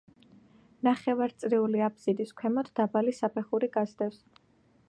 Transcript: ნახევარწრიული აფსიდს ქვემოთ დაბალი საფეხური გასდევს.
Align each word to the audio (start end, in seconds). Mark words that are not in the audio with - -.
ნახევარწრიული 0.87 1.85
აფსიდს 1.89 2.33
ქვემოთ 2.41 2.75
დაბალი 2.81 3.15
საფეხური 3.21 3.73
გასდევს. 3.77 4.23